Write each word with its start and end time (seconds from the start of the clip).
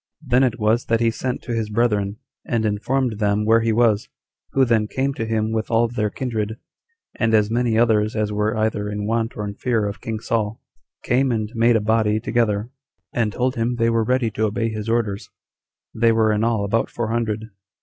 Then 0.25 0.41
it 0.43 0.59
was 0.59 0.85
that 0.85 0.99
he 0.99 1.11
sent 1.11 1.43
to 1.43 1.53
his 1.53 1.69
brethren, 1.69 2.17
and 2.43 2.65
informed 2.65 3.19
them 3.19 3.45
where 3.45 3.61
he 3.61 3.71
was, 3.71 4.09
who 4.53 4.65
then 4.65 4.87
came 4.87 5.13
to 5.13 5.27
him 5.27 5.51
with 5.51 5.69
all 5.69 5.87
their 5.87 6.09
kindred, 6.09 6.57
and 7.19 7.35
as 7.35 7.51
many 7.51 7.77
others 7.77 8.15
as 8.15 8.33
were 8.33 8.57
either 8.57 8.89
in 8.89 9.05
want 9.05 9.37
or 9.37 9.45
in 9.47 9.53
fear 9.53 9.85
of 9.87 10.01
king 10.01 10.19
Saul, 10.19 10.59
came 11.03 11.31
and 11.31 11.51
made 11.53 11.75
a 11.75 11.81
body 11.81 12.19
together, 12.19 12.71
and 13.13 13.31
told 13.33 13.53
him 13.55 13.75
they 13.75 13.91
were 13.91 14.03
ready 14.03 14.31
to 14.31 14.45
obey 14.45 14.69
his 14.69 14.89
orders; 14.89 15.29
they 15.93 16.11
were 16.11 16.33
in 16.33 16.43
all 16.43 16.65
about 16.65 16.89
four 16.89 17.09
hundred. 17.11 17.51